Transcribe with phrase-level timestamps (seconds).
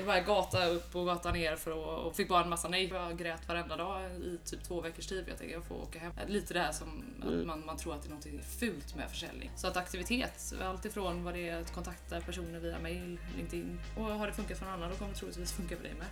[0.00, 2.88] Det var gata upp och gata ner för att, och fick bara en massa nej.
[2.88, 5.24] Jag grät varenda dag i typ två veckors tid.
[5.28, 6.12] Jag tänkte jag får åka hem.
[6.26, 9.50] Lite det här som att man, man tror att det är något fult med försäljning.
[9.56, 13.80] Så att aktivitet, allt ifrån vad det är att kontakta personer via mail, LinkedIn.
[13.96, 16.06] Och har det funkat för någon annan då kommer det troligtvis funka för dig med.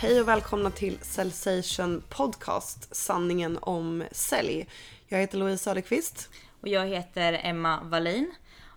[0.00, 4.68] Hej och välkomna till Cellsation Podcast, sanningen om sälj.
[5.06, 6.30] Jag heter Louise Söderqvist.
[6.60, 8.34] Och jag heter Emma Wallin.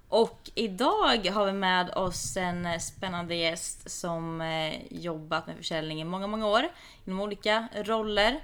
[0.10, 6.04] Och idag har vi med oss en spännande gäst som eh, jobbat med försäljning i
[6.04, 6.70] många, många år
[7.06, 8.40] inom olika roller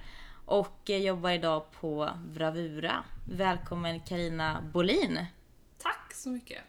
[0.46, 3.04] och eh, jobbar idag på Bravura.
[3.26, 5.26] Välkommen Karina Bolin.
[5.78, 6.62] Tack så mycket.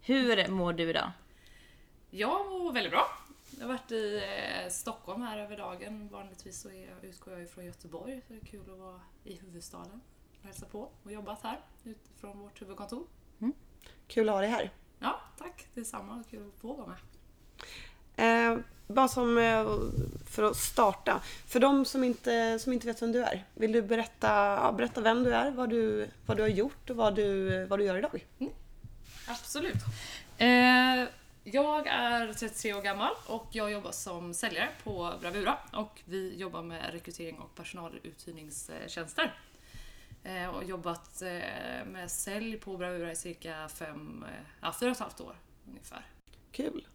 [0.00, 1.10] Hur mår du idag?
[2.10, 3.23] Jag mår väldigt bra.
[3.58, 6.08] Jag har varit i eh, Stockholm här över dagen.
[6.12, 9.34] Vanligtvis så är jag, utgår jag ifrån Göteborg, så det är kul att vara i
[9.34, 10.00] huvudstaden
[10.38, 13.06] och hälsa på och jobbat här utifrån vårt huvudkontor.
[14.08, 14.70] Kul att ha dig här.
[14.98, 16.24] Ja, tack detsamma.
[16.30, 16.96] Kul att få vara med.
[18.16, 19.66] Eh, bara som eh,
[20.26, 21.20] för att starta.
[21.46, 23.44] För de som inte, som inte vet vem du är.
[23.54, 24.28] Vill du berätta,
[24.62, 27.78] ja, berätta vem du är, vad du, vad du har gjort och vad du, vad
[27.78, 28.26] du gör idag?
[29.28, 29.82] Absolut.
[30.38, 31.08] Eh,
[31.44, 36.62] jag är 33 år gammal och jag jobbar som säljare på Bravura och vi jobbar
[36.62, 39.34] med rekrytering och personaluthyrningstjänster.
[40.24, 44.74] Eh, och jobbat eh, med sälj på Bravura i cirka fem, eh, ja,
[45.20, 45.36] år
[45.68, 46.06] ungefär.
[46.52, 46.86] Kul.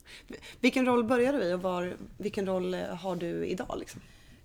[0.60, 3.76] Vilken roll började du i och var, vilken roll har du idag?
[3.80, 4.02] Liksom?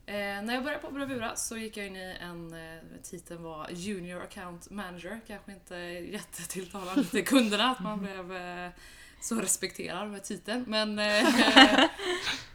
[0.06, 2.54] Eh, när jag började på Bravura så gick jag in i en,
[3.02, 8.70] titeln var Junior Account Manager, kanske inte jättetilltalande till kunderna att man blev eh,
[9.24, 10.64] så respekterad med titeln.
[10.66, 11.28] Men, eh,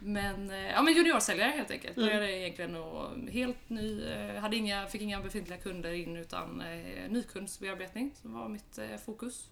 [0.00, 1.96] men, eh, ja, men juniorsäljare helt enkelt.
[1.96, 6.62] Började egentligen och helt ny, eh, hade inga, fick inga befintliga kunder in utan
[7.08, 9.50] nykundsbearbetning som var mitt fokus.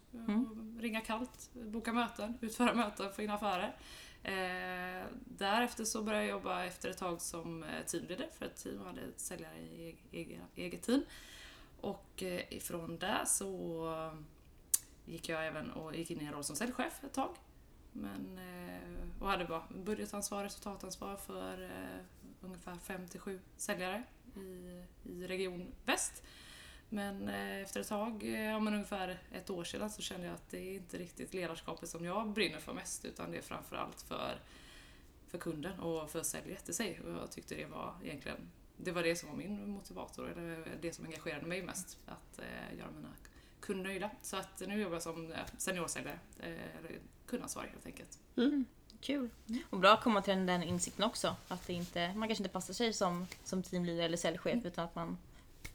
[0.81, 3.77] Ringa kallt, boka möten, utföra möten, få in affärer.
[4.23, 9.01] Eh, därefter så började jag jobba efter ett tag som teamleader för ett team, hade
[9.01, 11.03] ett säljare i eget, eget team.
[11.81, 14.13] Och eh, ifrån det så
[15.09, 17.37] gick jag även och gick in i en roll som säljchef ett tag.
[17.93, 22.05] Men, eh, och hade bara budgetansvar, resultatansvar för eh,
[22.41, 24.03] ungefär 5-7 säljare
[24.37, 26.23] i, i Region Väst.
[26.89, 30.51] Men eh, efter ett tag, ja, men ungefär ett år sedan, så kände jag att
[30.51, 34.41] det är inte riktigt ledarskapet som jag brinner för mest utan det är framförallt för,
[35.29, 37.01] för kunden och för säljet i sig.
[37.01, 40.93] Och jag tyckte det var egentligen det var det som var min motivator, eller det
[40.93, 41.99] som engagerade mig mest.
[42.07, 43.15] Att eh, göra mina
[43.69, 44.11] kunder nöjda.
[44.23, 48.19] Så att nu jobbar jag som eh, seniorsäljare, eh, eller kundansvarig helt enkelt.
[49.01, 49.29] Kul.
[49.71, 51.37] Och bra att komma till den, insikten också.
[51.49, 54.95] Att det inte, man kanske inte passar sig som, som teamleader eller säljchef utan att
[54.95, 55.19] man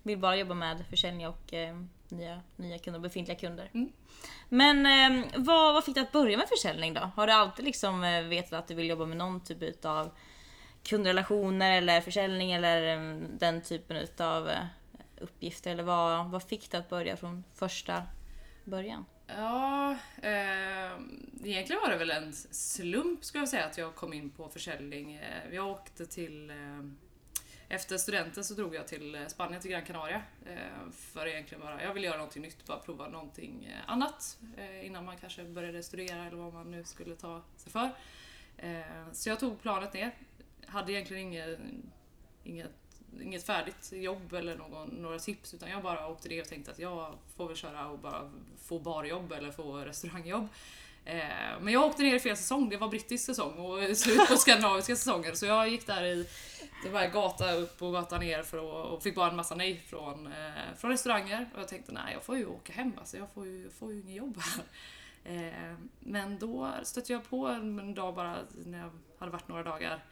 [0.04, 1.78] vill bara jobba med försäljning och eh,
[2.10, 3.70] nya, nya kunder, befintliga kunder.
[3.74, 3.92] Mm.
[4.50, 7.12] Men eh, vad, vad fick dig att börja med försäljning då?
[7.16, 10.10] Har du alltid liksom eh, vetat att du vill jobba med någon typ av
[10.84, 14.52] kundrelationer eller försäljning eller eh, den typen utav
[15.18, 15.72] uppgifter?
[15.72, 18.04] Eller vad, vad fick dig att börja från första
[18.64, 19.06] början?
[19.28, 19.92] Ja,
[20.22, 20.92] eh,
[21.44, 25.14] egentligen var det väl en slump skulle jag säga att jag kom in på försäljning.
[25.16, 26.56] Eh, jag åkte till eh,
[27.70, 30.22] efter studenten så drog jag till eh, Spanien, till Gran Canaria.
[30.46, 34.38] Eh, för egentligen bara, jag ville göra någonting nytt, bara prova någonting annat
[34.84, 37.90] innan man kanske började studera eller vad man nu skulle ta sig för.
[39.12, 40.12] Så jag tog planet ner.
[40.68, 41.60] Hade egentligen inget,
[42.44, 42.72] inget,
[43.22, 46.80] inget färdigt jobb eller någon, några tips utan jag bara åkte ner och tänkte att
[46.80, 48.32] jag får väl köra och bara
[48.66, 50.48] få barjobb eller få restaurangjobb.
[51.06, 51.26] Eh,
[51.62, 54.96] Men jag åkte ner i fel säsong, det var brittisk säsong och slut på skandinaviska
[54.96, 55.34] säsonger.
[55.34, 56.28] Så jag gick där i
[56.84, 59.84] det var gata upp och gata ner för att, och fick bara en massa nej
[59.88, 61.50] från, eh, från restauranger.
[61.54, 64.02] Och jag tänkte nej jag får ju åka hem alltså, jag får ju, får ju
[64.02, 64.64] inget jobb här.
[65.26, 68.90] Eh, Men då stötte jag på en dag bara när jag
[69.20, 70.04] hade varit några dagar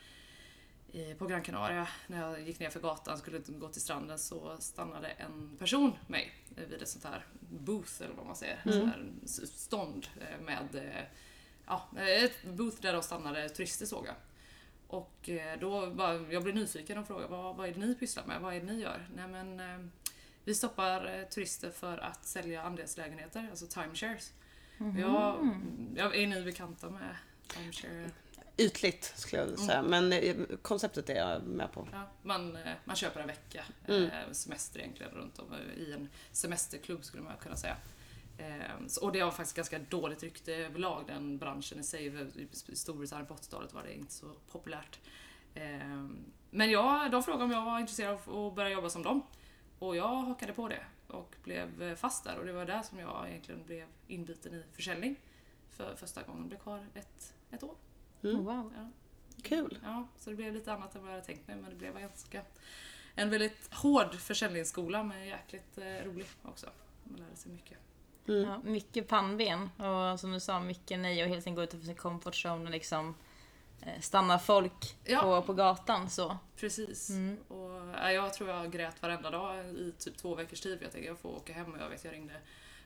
[1.18, 5.08] på Gran Canaria när jag gick ner för gatan skulle gå till stranden så stannade
[5.08, 8.88] en person mig vid ett sånt här booth eller vad man säger, mm.
[8.88, 11.04] här s- stånd eh, med eh,
[11.68, 14.16] ja, ett booth där de stannade turister såg jag.
[14.88, 18.26] Och eh, då bara, jag blev nyfiken och frågade vad, vad är det ni pysslar
[18.26, 18.42] med?
[18.42, 19.10] Vad är det ni gör?
[19.16, 19.92] Nej men
[20.44, 24.34] vi stoppar turister för att sälja andelslägenheter, alltså timeshares.
[25.00, 25.60] Jag,
[25.96, 27.16] jag, är ni bekanta med
[27.48, 28.10] timeshare?
[28.58, 31.88] Ytligt skulle jag säga, men eh, konceptet är jag med på.
[31.92, 34.04] Ja, man, eh, man köper en vecka Mm.
[34.04, 37.78] eh, semester egentligen runt om i en semesterklubb skulle man kunna säga.
[38.38, 42.06] Eh, så- och det har faktiskt ganska dåligt rykte överlag, den branschen i sig.
[42.72, 45.00] I Storbritannien på 80-talet var det inte så populärt.
[45.54, 46.08] Eh,
[46.50, 49.22] men jag, de frågade om jag var intresserad av att börja jobba som dem.
[49.80, 53.30] Och jag hakade på det och blev fast där och det var där som jag
[53.30, 55.16] egentligen blev inbiten i försäljning
[55.70, 56.48] för första gången.
[56.48, 57.76] Blev kvar ett, ett år.
[58.24, 58.44] Mm.
[58.46, 58.74] Wow.
[58.76, 58.90] Ja.
[59.44, 59.78] Kul.
[59.84, 62.00] Ja, så det blev lite annat än vad jag hade tänkt mig men det blev
[62.00, 62.42] ganska
[63.16, 66.70] en väldigt hård försäljningsskola men jäkligt eh, rolig också.
[67.04, 67.78] Man lärde sig mycket.
[68.28, 68.44] Mm.
[68.50, 71.96] Ja, mycket pannben och som du sa, mycket nej och hela tiden gå utanför sin
[71.96, 73.16] comfort zone och liksom
[73.82, 75.22] eh, stanna folk Ja.
[75.22, 76.38] på, på gatan så.
[76.58, 77.10] Precis.
[77.10, 77.38] Mm.
[77.48, 80.92] Och, ja, jag tror jag grät varenda dag i typ två veckors tid för jag
[80.92, 82.34] tänkte jag får åka hem och jag vet jag ringde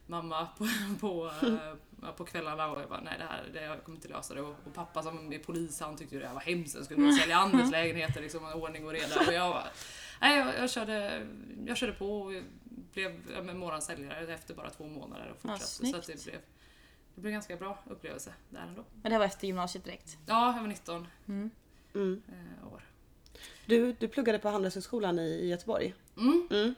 [0.08, 0.68] mamma på,
[1.00, 1.32] på,
[2.04, 4.42] eh, på kvällarna och jag bara nej det här det, jag kommer inte lösa det
[4.42, 7.14] och, och pappa som är polis han tyckte ju det här var hemskt, jag skulle
[7.14, 9.68] sälja andras lägenheter liksom, ordning och reda och jag bara,
[10.22, 11.28] nej jag, jag, körde,
[11.66, 12.32] jag körde på och
[12.94, 16.24] blev ja, men månadens säljare efter bara två månader och Ja, fortsatte så att det
[16.26, 16.40] blev
[17.16, 18.84] det blev en ganska bra upplevelse där ändå.
[19.02, 20.18] Men det var efter gymnasiet direkt.
[20.26, 21.50] Ja, jag var 19 Mm.
[21.96, 22.22] Mm.
[22.28, 22.84] eh, år.
[23.66, 25.94] Du, du pluggade på Handelshögskolan i, i Göteborg.
[26.18, 26.76] Mm.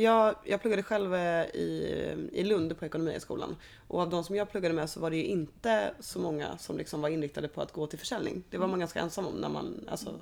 [0.00, 0.12] Mm.
[0.12, 3.56] Jag, jag pluggade själv eh, i, i Lund på Ekonomiskolan.
[3.88, 6.78] Och av de som jag pluggade med så var det ju inte så många som
[6.78, 8.42] liksom var inriktade på att gå till försäljning.
[8.50, 10.14] Det var man ganska ensam om när man, alltså,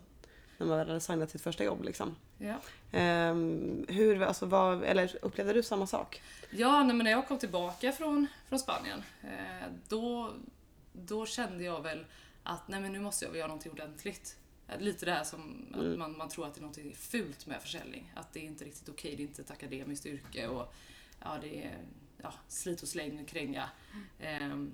[0.59, 1.85] när man hade signat sitt första jobb.
[1.85, 2.17] Liksom.
[2.39, 2.55] Ja.
[2.93, 6.23] Ehm, hur, alltså, vad, eller upplevde du samma sak?
[6.51, 10.31] Ja, nej, men när jag kom tillbaka från, från Spanien, eh, då,
[10.93, 12.05] då kände jag väl
[12.43, 14.37] att nej, men nu måste jag väl göra någonting ordentligt.
[14.79, 18.13] Lite det här som att man, man tror att det är någonting fult med försäljning.
[18.17, 20.75] Att det är inte riktigt okej, det är inte ett akademiskt yrke och
[21.21, 21.79] ja, det är
[22.23, 23.71] ja, slit och släng och kränga.
[24.21, 24.73] Ehm,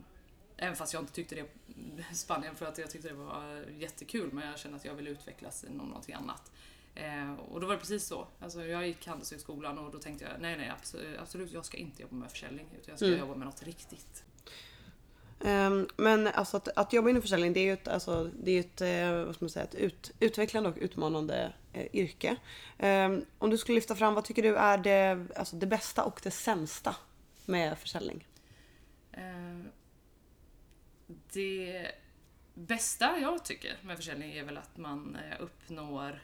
[0.57, 1.41] även fast jag inte tyckte det
[2.13, 5.11] i Spanien för att jag tyckte det var jättekul men jag kände att jag ville
[5.11, 6.53] utvecklas inom någonting annat.
[6.95, 8.29] Eh, och då var det precis så.
[8.41, 12.03] Alltså, jag gick Handelshögskolan och då tänkte jag nej, nej absolut, absolut jag ska inte
[12.03, 13.19] jobba med försäljning utan jag ska Mm.
[13.19, 14.24] jobba med något riktigt.
[15.45, 18.61] Ehm, men alltså att, att jobba inom försäljning det är ju ett, alltså, det är
[18.61, 22.37] ett, eh, vad ska man säga, ett ut, utvecklande och utmanande eh, yrke.
[22.79, 26.21] Ehm, om du skulle lyfta fram, vad tycker du är det, alltså, det bästa och
[26.23, 26.97] det sämsta
[27.47, 28.27] med försäljning?
[29.13, 29.69] Ehm,
[31.33, 31.87] det
[32.55, 36.23] bästa jag tycker med försäljning är väl att man eh, uppnår,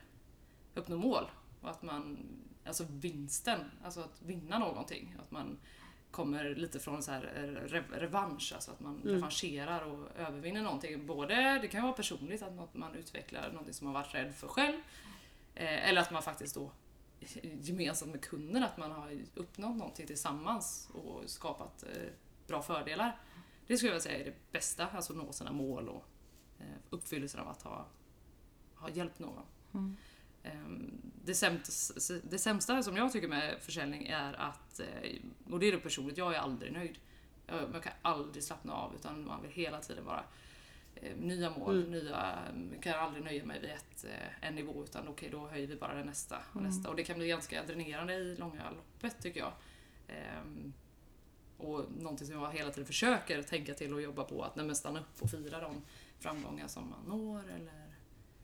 [0.75, 1.31] uppnår mål
[1.61, 2.19] och att man,
[2.65, 5.17] alltså vinsten, alltså att vinna någonting.
[5.23, 5.59] Att man
[6.11, 11.07] kommer lite från så här eh, rev- revansch, alltså att man revanscherar och övervinner någonting.
[11.07, 14.49] Både, det kan vara personligt, att något- man utvecklar någonting som man varit rädd för
[14.49, 14.77] själv.
[15.55, 16.71] Eh, eller att man faktiskt då
[17.61, 22.09] gemensamt med kunden, att man har uppnått någonting tillsammans och skapat eh,
[22.47, 23.19] bra fördelar.
[23.67, 26.05] Det skulle jag säga är det bästa, alltså nå sina mål och
[26.59, 27.87] eh, uppfyllelsen av att ha,
[28.75, 29.43] ha hjälpt någon.
[29.75, 29.97] Mm.
[30.43, 35.13] Ehm, Det sämsta, det sämsta som jag tycker med försäljning är att, eh,
[35.51, 36.99] och det är det personligt, jag är aldrig nöjd.
[37.47, 40.25] Jag, kan aldrig slappna av utan man vill hela tiden vara
[40.95, 41.91] eh, nya mål, Mm.
[41.91, 42.39] nya,
[42.75, 45.77] jag kan aldrig nöja mig vid ett, eh, en nivå utan okej då höjer vi
[45.77, 46.89] bara det nästa och nästa.
[46.91, 49.53] Och det kan bli ganska dränerande i långa loppet tycker jag.
[50.09, 50.73] Ehm,
[51.59, 55.01] och någonting som jag hela tiden försöker tänka till och jobba på att nej, stanna
[55.01, 55.83] upp och fira de
[56.19, 57.91] framgångar som man når eller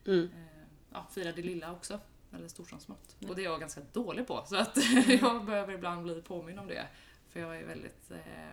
[0.07, 0.25] Mm.
[0.25, 0.56] eh,
[0.97, 2.01] ja, fira det lilla också.
[2.33, 3.17] Eller stort som smått.
[3.29, 4.79] Och det är jag ganska dålig på så att
[5.21, 6.87] jag behöver ibland bli påminn om det.
[7.29, 8.53] För jag är väldigt eh,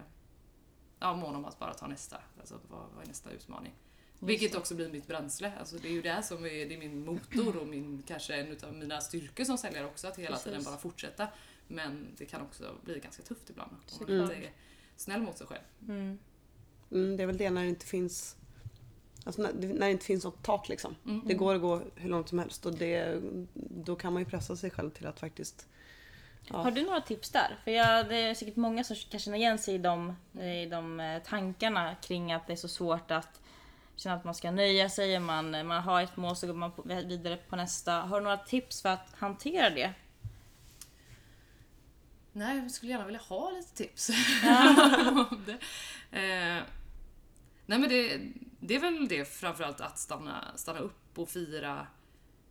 [1.00, 2.18] ja, mån om att bara ta nästa.
[2.40, 3.74] Alltså vad, vad är nästa utmaning?
[4.20, 5.54] Vilket också blir mitt bränsle.
[5.60, 8.58] Alltså det är ju det som är, det är min motor och min, kanske en
[8.64, 10.08] av mina styrkor som säljare också.
[10.08, 10.44] Att hela Precis.
[10.44, 11.28] tiden bara fortsätta.
[11.68, 13.72] Men det kan också bli ganska tufft ibland.
[13.72, 14.52] Om man inte är
[14.96, 15.64] snäll mot sig själv.
[15.88, 16.20] Mm.
[16.92, 18.38] Mm, det är väl det när det inte finns
[19.24, 20.96] Alltså när, när det inte finns något tak liksom.
[21.06, 21.22] Mm.
[21.26, 23.22] Det går att gå hur långt som helst och det,
[23.54, 25.68] då kan man ju pressa sig själv till att faktiskt
[26.46, 26.58] Ja.
[26.58, 27.58] Har du några tips där?
[27.64, 31.00] För jag, det är säkert många som kan känna igen sig i de, i de
[31.00, 33.42] eh, tankarna kring att det är så svårt att
[33.96, 35.20] känna att man ska nöja sig.
[35.20, 37.92] Man, man har ett mål så går man på, vidare på nästa.
[37.92, 39.94] Har du några tips för att hantera det?
[42.32, 44.08] Nej, jag skulle gärna vilja ha lite tips.
[45.46, 45.58] det.
[46.12, 46.64] Eh,
[47.66, 48.20] nej men det,
[48.68, 51.88] det är väl det framförallt att stanna, stanna upp och fira.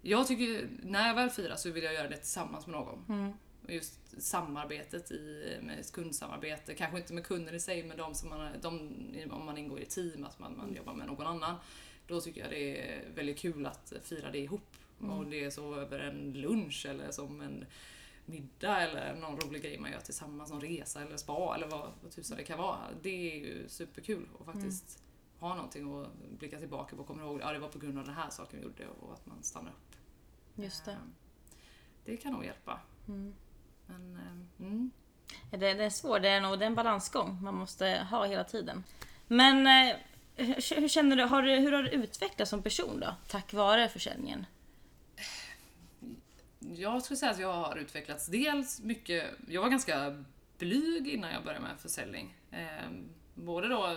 [0.02, 3.04] Jag tycker, när jag väl firar så vill jag göra det tillsammans med någon.
[3.09, 3.33] Mm.
[3.64, 8.28] Och Just samarbetet i, med kundsamarbete, kanske inte med kunden i sig men de som
[8.28, 8.90] man, de,
[9.31, 11.57] om man ingår i team, att man, man jobbar med någon annan.
[12.07, 14.76] Då tycker jag det är väldigt kul att fira det ihop.
[14.99, 17.64] Och det är så över en lunch eller som en
[18.26, 22.12] middag eller någon rolig grej man gör tillsammans, någon resa eller spa eller vad, vad
[22.12, 22.78] tusan det kan vara.
[23.02, 25.02] Det är ju superkul att faktiskt
[25.42, 26.06] ha någonting och
[26.38, 28.58] blicka tillbaka på och komma ihåg ja det var på grund av den här saken
[28.58, 29.96] vi gjorde och att man stannar upp.
[30.54, 30.92] Just det.
[30.92, 31.14] Ehm,
[32.04, 32.80] Det kan nog hjälpa.
[33.08, 33.34] Mm.
[33.87, 34.90] Men, ehm, mm.
[35.50, 38.44] Det, det är svårt, det är nog det är en balansgång man måste ha hela
[38.44, 38.84] tiden.
[39.28, 39.96] Men eh,
[40.37, 43.14] hur, hur känner du, har du, hur har du utvecklats som person då?
[43.28, 44.46] Tack vare försäljningen?
[46.58, 50.25] Jag skulle säga att jag har utvecklats dels mycket, jag var ganska
[50.58, 52.37] blyg innan jag började med försäljning.
[53.34, 53.96] Både då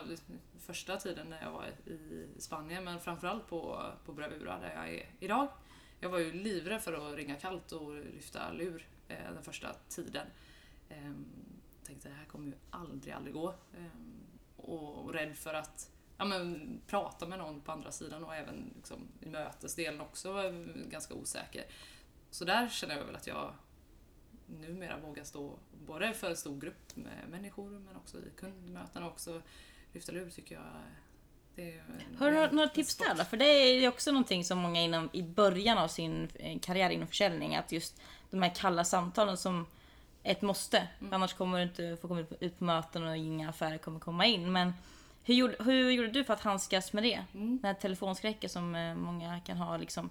[0.59, 5.09] första tiden när jag var i Spanien men framförallt på, på Bravura där jag är
[5.19, 5.47] idag.
[5.99, 10.27] Jag var ju livrädd för att ringa kallt och lyfta lur eh, den första tiden.
[10.89, 11.11] Eh,
[11.83, 13.49] tänkte det här kommer ju aldrig, aldrig gå.
[13.49, 13.85] Eh,
[14.57, 18.73] och, och rädd för att ja, men, prata med någon på andra sidan och även
[18.75, 20.53] liksom, i mötesdelen också var jag
[20.89, 21.65] ganska osäker.
[22.29, 23.53] Så där känner jag väl att jag
[24.47, 29.11] numera vågar stå både för en stor grupp med människor men också i kundmöten och
[29.11, 29.41] också
[29.93, 31.83] lyfta lur tycker jag är
[32.19, 33.23] Har du några, en tips där då?
[33.23, 36.89] För det är ju också någonting som många inom, i början av sin eh, karriär
[36.89, 39.65] inom försäljning, att just de här kalla samtalen som
[40.23, 40.87] ett måste.
[41.11, 44.51] Annars kommer du inte få komma ut på, möten och inga affärer kommer komma in.
[44.51, 44.73] Men
[45.23, 47.23] hur gjorde, hur gjorde du för att handskas med det?
[47.31, 50.09] Den här telefonskräcken som eh, många kan ha liksom.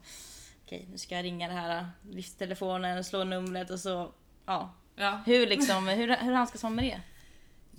[0.64, 4.12] Okej, nu ska jag ringa det här, lyfta telefonen, slå numret och så.
[4.46, 4.74] Ja.
[4.94, 5.22] Ja.
[5.26, 7.00] Hur liksom, hur, hur handskas man med det?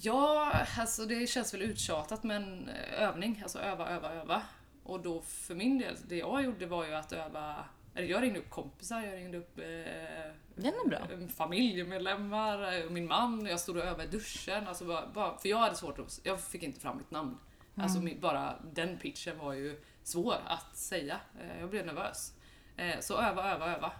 [0.01, 4.41] Ja, alltså det känns väl uttjatat men övning, alltså öva, öva, öva.
[4.83, 8.39] Och då för min del, det jag gjorde var ju att öva, eller jag ringde
[8.39, 10.25] upp kompisar, jag ringde upp eh,
[10.65, 14.67] eh, familjemedlemmar, eh, min man, jag stod och övade i duschen.
[14.67, 17.37] Alltså bara, bara, för jag hade svårt att, jag fick inte fram mitt namn.
[17.75, 18.05] Alltså Mm.
[18.05, 21.19] min, bara den pitchen var ju svår att säga.
[21.41, 22.33] Eh, jag blev nervös.
[22.77, 23.91] Eh, så öva, öva, öva.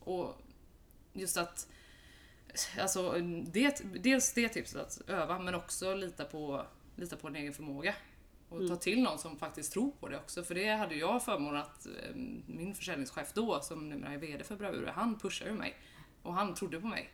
[0.00, 0.40] Och
[1.12, 1.68] just att
[2.78, 3.12] Alltså,
[3.44, 7.94] det, dels det tipset att öva men också lita på, lita på din egen förmåga.
[8.48, 10.44] Och ta till någon som faktiskt tror på det också.
[10.44, 12.14] För det hade jag förmånen att eh,
[12.46, 15.76] min försäljningschef då, som numera är VD för Bravura, han pushade mig.
[16.22, 17.10] Och han trodde på mig.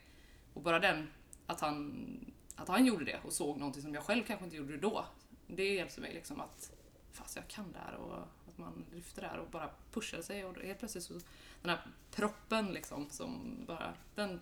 [0.54, 1.09] Och bara den,
[1.47, 4.76] att han, att han gjorde det och såg någonting som jag själv kanske inte gjorde
[4.76, 5.04] då.
[5.47, 6.73] Det hjälpte mig liksom att,
[7.12, 8.18] fast jag kan det här och
[8.49, 11.14] att man lyfter det här och bara pushade sig och helt plötsligt så,
[11.62, 14.40] den här proppen liksom som bara, den,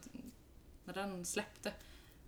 [0.88, 1.72] när den släppte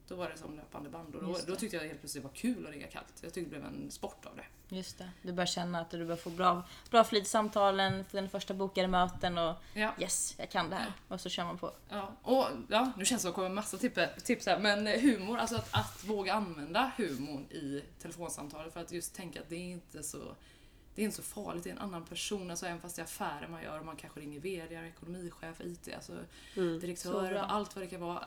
[0.08, 2.34] då var det som löpande band och då, då tyckte jag helt plötsligt det var
[2.36, 3.14] kul att ringa kallt.
[3.20, 4.76] Jag tyckte det blev en sport av det.
[4.76, 5.10] Just det.
[5.22, 8.88] Du börjar känna att du börjar få bra, bra flyt i samtalen, den första bokade
[8.88, 9.92] möten och Ja.
[10.00, 10.92] yes, jag kan det här.
[11.08, 11.72] Och så kör man på.
[11.88, 14.86] Ja, och ja, nu känns det som att det kommer massa tips, tips här, men
[14.86, 19.56] humor, alltså att, att våga använda humorn i telefonsamtalet för att just tänka att det
[19.56, 20.36] är inte så
[20.94, 23.04] det är inte så farligt, det är en annan person, alltså även fast det är
[23.04, 26.12] affärer man gör och man kanske ringer VD, ekonomichef, IT, alltså
[26.56, 26.80] Mm.
[27.04, 27.40] Bra.
[27.40, 28.26] allt vad det kan vara.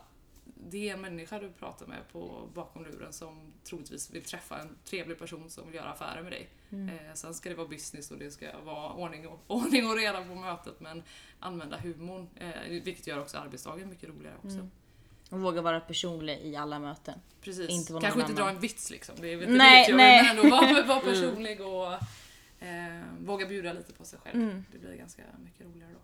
[0.70, 4.76] Det är en människa du pratar med på bakom luren som troligtvis vill träffa en
[4.86, 6.50] trevlig person som vill göra affärer med dig.
[6.70, 10.24] Eh, sen ska det vara business och det ska vara ordning och, ordning och reda
[10.24, 11.04] på mötet men
[11.40, 14.70] använda humorn, eh, vilket gör också arbetsdagen mycket roligare också.
[15.30, 17.20] Och våga vara personlig i alla möten.
[17.42, 17.70] Precis.
[17.70, 20.24] Inte Kanske någon inte dra en vits liksom, det inte Nej, det nej.
[20.24, 21.94] men ändå vara, vara personlig och
[22.64, 24.44] eh, våga bjuda lite på sig själv.
[24.44, 24.66] Mm.
[24.72, 26.00] Det blir ganska mycket roligare då.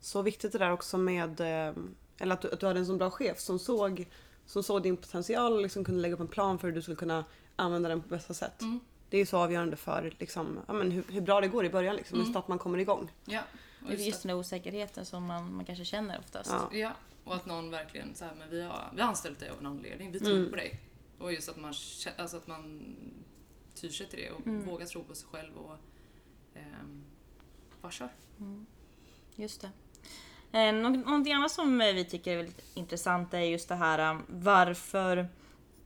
[0.00, 1.74] Så viktigt det där också med, eh,
[2.20, 4.08] eller att du, att du hade en så bra chef som såg,
[4.46, 6.96] som såg din potential och liksom kunde lägga upp en plan för hur du skulle
[6.96, 7.24] kunna
[7.56, 8.60] använda den på bästa sätt.
[8.62, 8.80] Mm.
[9.10, 11.70] Det är ju så avgörande för liksom, ja, men hur, hur bra det går i
[11.70, 12.26] början, liksom, Mm.
[12.26, 13.12] just att man kommer igång.
[13.24, 13.40] Ja,
[13.80, 16.50] och Det är just just den där osäkerheten som man, man kanske känner oftast.
[16.50, 16.68] Ja.
[16.78, 16.92] Ja,
[17.24, 19.66] och att någon verkligen så här, men vi har, vi har anställt dig av en
[19.66, 20.50] anledning, vi tror Mm.
[20.50, 20.80] på dig.
[21.18, 21.74] Och just att man,
[22.18, 22.96] alltså att man
[23.74, 24.64] tyr sig till det och Mm.
[24.66, 25.76] vågar tro på sig själv och
[26.54, 27.04] ehm,
[27.82, 28.08] bara kör.
[29.36, 29.70] Just det.
[30.52, 34.10] Eh, nå- någonting annat som eh, vi tycker är väldigt intressant är just det här
[34.10, 35.28] um, varför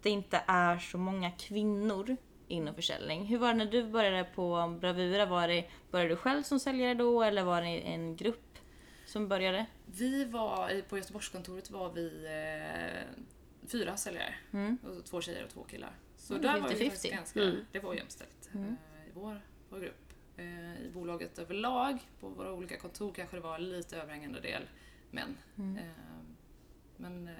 [0.03, 2.17] det inte är så många kvinnor
[2.49, 3.25] inom försäljning.
[3.27, 5.27] Hur var det när du började på Bravura?
[5.27, 8.59] Var det, började du själv som säljare då eller var det en grupp
[9.07, 9.67] som började?
[9.87, 13.23] Vi var, på Göteborgskontoret var vi eh,
[13.69, 14.35] fyra säljare.
[14.53, 14.79] Mm.
[14.83, 15.93] Och två tjejer och två killar.
[16.17, 16.85] Så Mm, där var vi 50-50.
[16.85, 17.57] faktiskt ganska, Mm.
[17.73, 18.67] det var jämställt Mm.
[18.69, 20.04] eh, i vår, vår grupp.
[20.37, 24.63] Eh, I bolaget överlag, på våra olika kontor kanske det var lite överhängande del
[25.11, 25.39] män.
[25.59, 25.77] Mm.
[25.79, 25.85] Eh,
[26.97, 27.35] men, eh,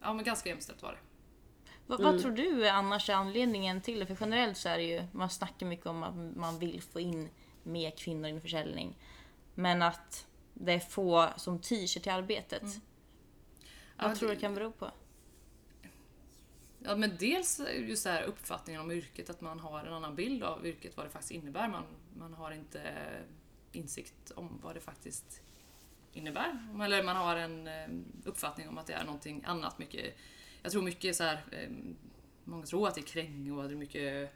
[0.00, 0.98] ja men ganska jämställt var det.
[1.86, 2.12] Vad, Mm.
[2.12, 4.06] vad tror du är annars är anledningen till det?
[4.06, 7.28] För generellt så är det ju, man snackar mycket om att man vill få in
[7.62, 8.98] mer kvinnor i försäljning.
[9.54, 12.62] Men att det är få som tyr sig till arbetet.
[12.62, 12.80] Mm.
[13.96, 14.90] Vad Ja, tror du det kan bero på?
[16.84, 20.66] Ja men dels just här uppfattningen om yrket, att man har en annan bild av
[20.66, 21.68] yrket, vad det faktiskt innebär.
[21.68, 21.84] Man,
[22.18, 22.80] man har inte
[23.72, 25.40] insikt om vad det faktiskt
[26.12, 26.68] innebär.
[26.84, 27.88] Eller man har en eh,
[28.24, 29.78] uppfattning om att det är någonting annat.
[29.78, 30.16] Mycket,
[30.62, 31.70] jag tror mycket så här, eh,
[32.44, 34.28] många tror att det är kräng och att det är mycket eh,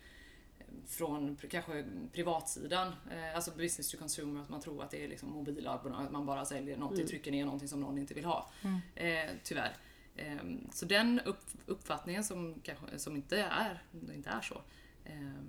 [0.86, 2.92] från kanske privatsidan,
[3.34, 6.44] alltså business to consumer, att man tror att det är liksom mobilabonnemang, att man bara
[6.44, 7.08] säljer någonting, Mm.
[7.08, 8.50] trycker ner någonting som någon inte vill ha.
[8.62, 8.80] Mm.
[8.94, 9.76] Eh, tyvärr.
[10.16, 13.82] Ehm, Så den upp, uppfattningen som, kanske, som inte, är,
[14.14, 14.62] inte är så.
[15.04, 15.48] ehm,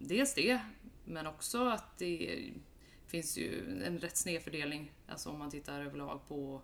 [0.00, 0.60] Dels det,
[1.04, 2.50] men också att det
[3.06, 6.62] finns ju en rätt snedfördelning, alltså om man tittar överlag på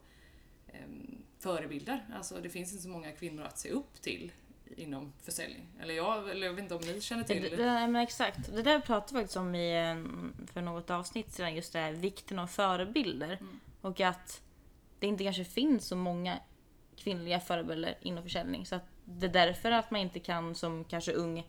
[0.69, 2.07] ehm, förebilder.
[2.15, 4.33] Alltså det finns inte så många kvinnor att se upp till
[4.77, 5.67] inom försäljning.
[5.81, 8.53] Eller jag, eller jag vet inte om ni känner till det, men exakt.
[8.55, 10.05] Det där pratade vi faktiskt om i,
[10.53, 13.33] för något avsnitt sedan, just det här vikten av förebilder.
[13.33, 13.61] Mm.
[13.81, 14.43] Och att
[14.99, 16.39] det inte kanske finns så många
[16.97, 18.67] kvinnliga förebilder inom försäljning.
[18.67, 21.47] Så att det är därför att man inte kan som kanske ung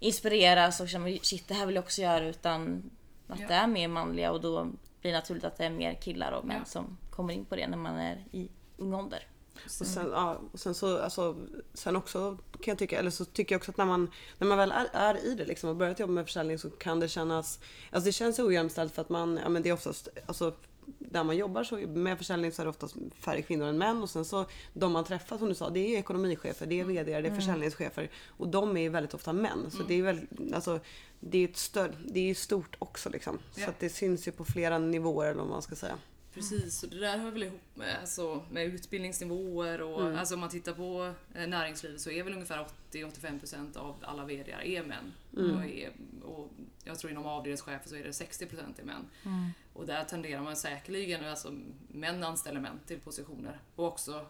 [0.00, 2.90] inspireras och känna shit det här vill jag också göra utan
[3.28, 3.48] att Ja.
[3.48, 4.64] det är mer manliga och då
[5.00, 6.64] blir det naturligt att det är mer killar och män Ja.
[6.64, 9.26] som kommer in på det när man är i ung ålder.
[9.64, 11.36] Och sen, ja, och sen så, alltså,
[11.74, 14.58] sen också kan jag tycka, eller så tycker jag också att när man, när man
[14.58, 17.60] väl är, är i det liksom och börjat jobba med försäljning så kan det kännas,
[17.90, 20.54] alltså det känns ojämställt för att man, ja men det är oftast, alltså
[20.98, 24.10] där man jobbar så med försäljning så är det oftast färre kvinnor än män och
[24.10, 27.28] sen så de man träffar som du sa, det är ekonomichefer, det är VD, det
[27.28, 29.70] är försäljningschefer och de är väldigt ofta män.
[29.70, 30.20] Så det är väl,
[30.54, 30.80] alltså
[31.20, 33.38] det är ett större, det är stort också liksom.
[33.52, 35.98] Så att det syns ju på flera nivåer eller vad man ska säga.
[36.34, 40.18] Precis, och det där hör väl ihop med, alltså, med utbildningsnivåer och Mm.
[40.18, 44.52] alltså, om man tittar på eh, näringslivet så är väl ungefär 80-85% av alla VD
[44.64, 45.12] är män.
[45.36, 45.56] Mm.
[45.56, 45.90] Och, är,
[46.24, 46.50] och
[46.84, 49.08] jag tror inom avdelningschefer så är det 60% är män.
[49.72, 51.52] Och där tenderar man säkerligen, alltså
[51.88, 53.60] män anställer män till positioner.
[53.76, 54.26] Och också,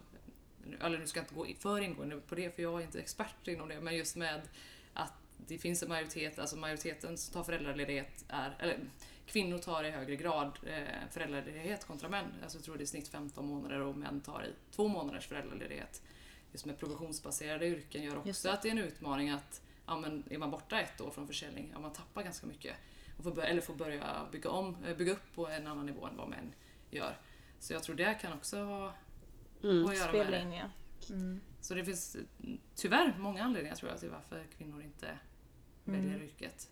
[0.81, 3.49] eller nu ska jag inte gå för ingående på det för jag är inte expert
[3.49, 4.41] inom det, men just med
[4.95, 5.13] att
[5.47, 8.79] det finns en majoritet, alltså majoriteten som tar föräldraledighet är, eller
[9.27, 12.27] kvinnor tar i högre grad eh, föräldraledighet kontra män.
[12.43, 16.03] Alltså jag tror det är snitt 15 månader och män tar i två månaders föräldraledighet.
[16.53, 20.39] Just med provisionsbaserade yrken gör också att det är en utmaning att ja, men är
[20.39, 22.77] man borta ett år från försäljning, ja, man tappar ganska mycket.
[23.17, 26.07] Och får börja, eller får börja bygga, om, eh, bygga upp på en annan nivå
[26.07, 26.55] än vad män
[26.91, 27.19] gör.
[27.59, 28.93] Så jag tror det kan också ha
[29.63, 29.87] Mm.
[29.87, 31.13] att göra med det.
[31.15, 31.41] Mm.
[31.61, 32.17] Så det finns
[32.75, 35.19] tyvärr många anledningar tror jag till varför kvinnor inte
[35.85, 36.23] väljer Mm.
[36.23, 36.71] yrket.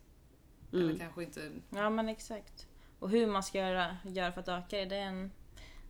[0.72, 0.88] Mm.
[0.88, 1.50] Eller kanske inte...
[1.70, 2.66] Ja men exakt.
[2.98, 5.30] Och hur man ska göra, göra för att öka det, det är en,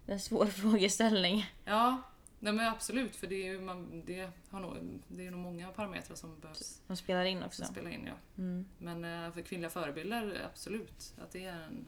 [0.07, 1.47] det är en svår frågeställning.
[1.65, 2.03] Ja,
[2.41, 3.17] nej men absolut.
[3.17, 4.77] För det är ju man, det har nog,
[5.09, 7.65] det är nog många parametrar som behövs Som spelar in också.
[7.65, 8.07] spela in.
[8.07, 8.13] Ja.
[8.39, 8.65] Mm.
[8.79, 11.15] Men eh, för kvinnliga förebilder, absolut.
[11.23, 11.87] Att det är en,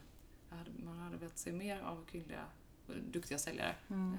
[0.84, 2.44] man hade velat se mer av kvinnliga
[2.88, 3.74] eh, duktiga säljare.
[3.90, 4.12] Mm.
[4.12, 4.18] Eh,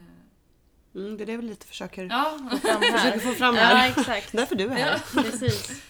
[0.95, 3.19] Mm, det är det vi lite försöker, Ja, Fram försöker här.
[3.19, 3.89] få fram Ja här.
[3.89, 4.31] exakt.
[4.31, 5.01] Därför du är här.
[5.15, 5.21] ja.
[5.21, 5.83] Precis.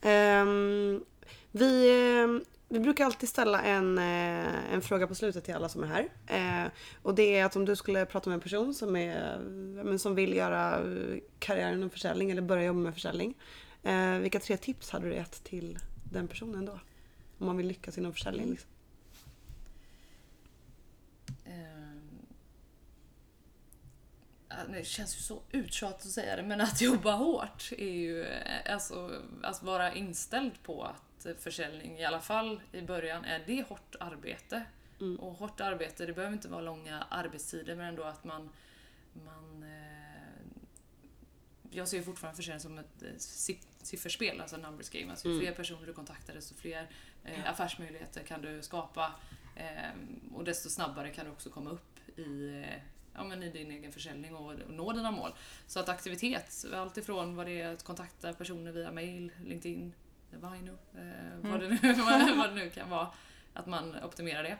[0.00, 1.04] Ehm,
[1.52, 1.90] vi,
[2.22, 5.86] ehm, vi brukar alltid ställa en, eh, en fråga på slutet till alla som är
[5.86, 6.08] här.
[6.26, 6.70] Eh,
[7.02, 9.38] och det är att om du skulle prata med en person som, är,
[9.84, 13.34] men som vill göra eh, karriär inom försäljning eller börja jobba med försäljning.
[13.82, 15.78] Eh, vilka tre tips hade du gett till
[16.12, 16.80] den personen då?
[17.38, 18.50] Om man vill lyckas inom försäljning.
[18.50, 18.70] Liksom.
[21.44, 22.26] Ehm,
[24.48, 28.26] ja, Det känns ju så uttjatat att säga det, men att jobba hårt är ju
[28.66, 29.10] alltså
[29.42, 34.62] att vara inställd på att försäljning, i alla fall i början, är det hårt arbete.
[35.00, 35.16] Mm.
[35.20, 38.50] Och hårt arbete, det behöver inte vara långa arbetstider, men ändå att man,
[39.12, 40.46] man eh,
[41.70, 45.10] jag ser fortfarande försäljning som ett eh, siff- sifferspel, alltså numbers game.
[45.10, 45.46] Alltså ju Mm.
[45.46, 46.90] fler personer du kontaktar, desto fler
[47.24, 49.12] eh, affärsmöjligheter kan du skapa.
[49.56, 49.90] Eh,
[50.34, 52.82] och desto snabbare kan du också komma upp i, eh,
[53.14, 55.30] ja, men i din egen försäljning och, och nå dina mål.
[55.66, 59.92] Så att aktivitet, allt ifrån vad det är att kontakta personer via mail, LinkedIn,
[60.36, 63.08] Vino, eh, vad, det nu, vad, vad det nu kan vara,
[63.54, 64.58] att man optimerar det.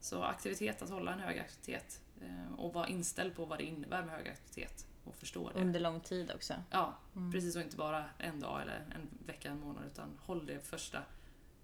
[0.00, 4.02] Så aktivitet, att hålla en hög aktivitet eh, och vara inställd på vad det innebär
[4.04, 5.60] med hög aktivitet och förstå det.
[5.60, 6.54] Under lång tid också.
[6.70, 7.32] Ja, Mm.
[7.32, 11.02] precis och inte bara en dag eller en vecka, en månad utan håll det första,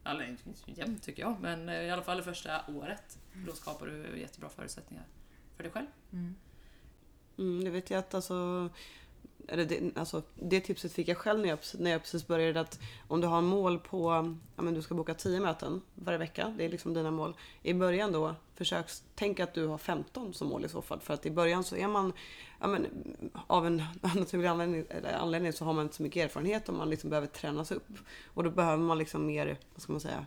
[0.05, 3.19] eller jämnt tycker jag, men eh, i alla fall det första året.
[3.47, 5.05] Då skapar du jättebra förutsättningar
[5.57, 5.87] för dig själv.
[6.13, 6.35] Mm.
[7.39, 8.69] Mm, det vet jag att alltså,
[9.49, 12.81] eller det, alltså, det tipset fick jag själv när jag, när jag precis började att
[13.09, 16.65] om du har mål på, ja men du ska boka 10 möten varje vecka, det
[16.65, 17.37] är liksom dina mål.
[17.63, 21.01] I början då, försök tänk att du har 15 som mål i så fall.
[21.01, 22.13] För att i början så är man,
[22.61, 22.87] ja men
[23.47, 23.77] av en
[24.15, 24.85] naturlig anledning,
[25.21, 27.89] anledning så har man inte så mycket erfarenhet och man liksom behöver tränas upp.
[28.27, 30.27] Och då behöver man liksom mer, vad ska man säga,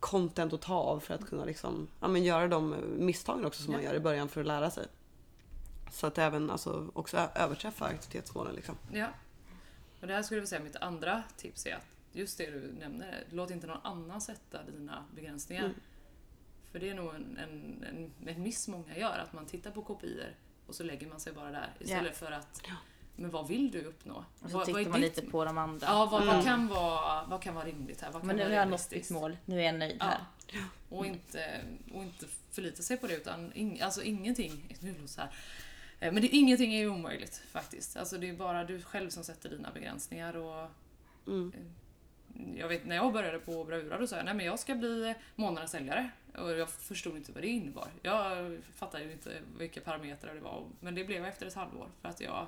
[0.00, 3.72] content att ta av för att kunna liksom, ja men göra de misstagen också som
[3.72, 4.86] man gör i början för att lära sig.
[5.90, 8.54] Så att även alltså, också överträffa aktivitetsmålen.
[8.54, 8.76] Liksom.
[8.92, 9.06] Ja.
[10.00, 13.24] Och det här skulle jag säga mitt andra tips är att just det du nämner,
[13.30, 15.64] låt inte någon annan sätta dina begränsningar.
[15.64, 15.76] Mm.
[16.72, 19.82] För det är nog en, en, en, en miss många gör, att man tittar på
[19.82, 20.34] kopior
[20.66, 22.62] och så lägger man sig bara där istället för att
[23.16, 24.24] men vad vill du uppnå?
[24.40, 25.86] Och så vad, vad tittar man ditt- lite på de andra.
[25.86, 26.34] Ja, vad, Mm.
[26.34, 28.10] vad, kan vara, vad kan vara rimligt här?
[28.12, 29.36] Vad kan Men nu vara har jag nått mitt mål.
[29.44, 30.18] Nu är jag nöjd här.
[30.46, 30.58] Ja.
[30.88, 31.60] Och inte,
[31.94, 35.30] och inte förlita sig på det utan ing, alltså ingenting, nu låter det så här,
[36.00, 37.96] Men det, ingenting är ju omöjligt faktiskt.
[37.96, 40.36] Alltså det är bara du själv som sätter dina begränsningar.
[40.36, 40.70] Och,
[41.26, 41.52] Mm.
[42.56, 45.14] jag vet när jag började på Bravura då sa jag nej men jag ska bli
[45.34, 46.10] månadens säljare.
[46.38, 47.88] Och jag förstod inte vad det innebar.
[48.02, 50.64] Jag fattade ju inte vilka parametrar det var.
[50.80, 51.88] Men det blev jag efter ett halvår.
[52.02, 52.46] För att jag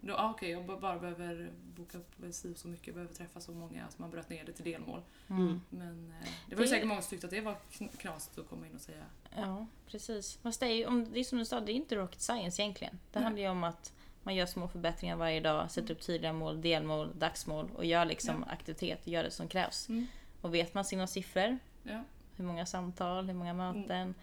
[0.00, 3.88] då, ah, okej, jag bara behöver boka upp si så mycket, behöver träffa så många,
[3.90, 5.02] så man bröt ner det till delmål.
[5.28, 5.60] Mm.
[5.70, 8.38] Men eh, det var ju Det- säkert många som tyckte att det var kn- knasigt
[8.38, 9.04] att komma in och säga
[9.36, 10.36] Ja, precis.
[10.42, 12.98] Fast det är, om, det är som du sa, det är inte rocket science egentligen.
[13.12, 13.24] Det Nej.
[13.24, 17.10] handlar ju om att man gör små förbättringar varje dag, sätter upp tydliga mål, delmål,
[17.18, 19.88] dagsmål och gör liksom aktivitet och gör det som krävs.
[19.88, 20.06] Mm.
[20.40, 22.04] Och vet man sina siffror, ja,
[22.36, 24.14] hur många samtal, hur många möten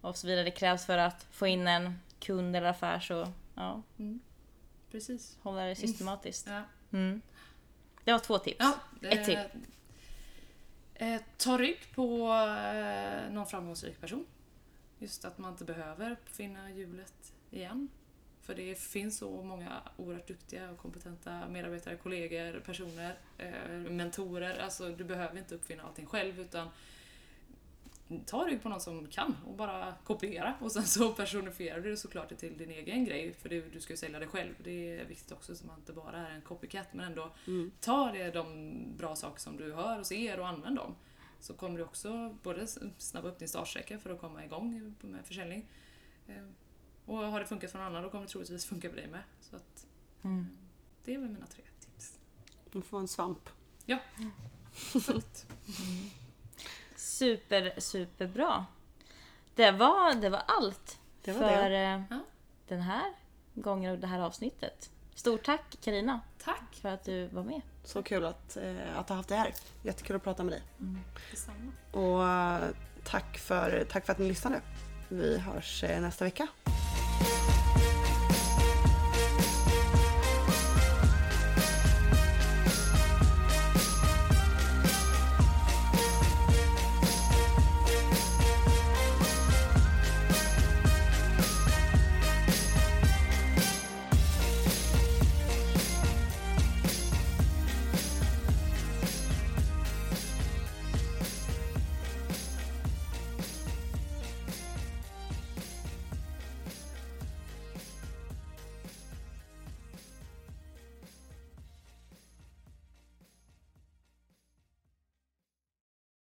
[0.00, 3.82] och så vidare det krävs för att få in en kund eller affär så ja,
[4.90, 5.36] precis.
[5.42, 6.46] hålla det systematiskt.
[6.46, 6.62] Ja.
[6.92, 7.20] Mm.
[8.04, 8.56] Det var två tips.
[8.58, 9.38] Ja, Ett till.
[10.94, 12.32] Eh, ta rygg på
[12.74, 14.26] eh, någon framgångsrik person.
[14.98, 17.88] Just att man inte behöver uppfinna hjulet igen.
[18.42, 24.58] För det finns så många oerhört duktiga och kompetenta medarbetare, kollegor, personer, eh, mentorer.
[24.58, 26.68] Alltså du behöver inte uppfinna allting själv utan
[28.26, 31.96] ta rygg på någon som kan och bara kopiera och sen så personifierar du det
[31.96, 34.54] såklart till din egen grej för det, du ska ju sälja det själv.
[34.64, 37.70] Det är viktigt också så man inte bara är en copycat men ändå Mm.
[37.80, 40.94] ta det de bra saker som du hör och ser och använd dem.
[41.40, 42.66] Så kommer du också både
[42.98, 45.66] snabba upp din startsträcka för att komma igång med försäljning.
[46.28, 46.34] Eh,
[47.06, 49.22] Och har det funkat för någon annan då kommer det troligtvis funka för dig med.
[49.40, 49.86] Så att
[50.22, 50.46] Mm.
[51.04, 52.18] det är väl mina tre tips.
[52.72, 53.48] Du får en svamp.
[53.84, 53.98] Ja,
[54.72, 55.46] fullt.
[57.16, 58.66] Super, superbra.
[59.54, 61.76] Det var, det var allt Det var för det.
[61.78, 62.18] eh, Ja.
[62.68, 63.12] den här
[63.54, 64.90] gången och det här avsnittet.
[65.14, 67.60] Stort tack Karina Tack för att du var med.
[67.84, 69.52] Så kul att, eh, att ha haft det här.
[69.82, 70.62] Jättekul att prata med dig.
[71.30, 71.72] detsamma.
[71.92, 72.70] Och eh,
[73.04, 74.60] tack för, tack för att ni lyssnade.
[75.08, 76.46] Vi hörs nästa vecka.